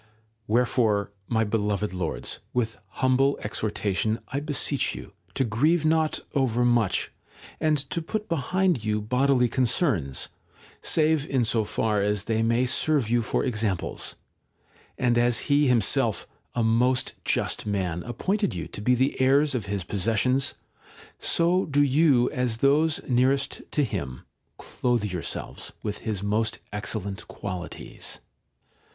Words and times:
Wherefore, 0.47 1.11
my 1.27 1.43
beloved 1.43 1.93
Lords, 1.93 2.39
with 2.55 2.79
humble 2.93 3.37
exhortation 3.43 4.17
I 4.29 4.39
beseech 4.39 4.95
you 4.95 5.13
to 5.35 5.43
grieve 5.43 5.85
not 5.85 6.21
overmuch, 6.33 7.11
and 7.59 7.77
to 7.91 8.01
put 8.01 8.27
behind 8.27 8.83
you 8.83 8.99
bodily 8.99 9.47
concerns, 9.47 10.29
save 10.81 11.27
in 11.29 11.45
so 11.45 11.63
far 11.63 12.01
as 12.01 12.23
they 12.23 12.41
may 12.41 12.65
serve 12.65 13.11
you 13.11 13.21
for 13.21 13.43
examples; 13.45 14.15
and 14.97 15.19
as 15.19 15.51
he 15.53 15.67
himself, 15.67 16.25
a 16.55 16.63
most 16.63 17.13
just 17.23 17.67
man, 17.67 18.01
appointed 18.01 18.55
you 18.55 18.67
to 18.69 18.81
be 18.81 18.95
the 18.95 19.21
heirs 19.21 19.53
of 19.53 19.67
his 19.67 19.83
possessions, 19.83 20.55
so 21.19 21.63
do 21.67 21.83
you, 21.83 22.27
as 22.31 22.57
those 22.57 23.07
nearest 23.07 23.61
to 23.69 23.83
him, 23.83 24.21
clothe 24.57 25.03
yourselves 25.05 25.73
with 25.83 25.99
his 25.99 26.23
most 26.23 26.57
excellent 26.73 27.27
qualities. 27.27 28.19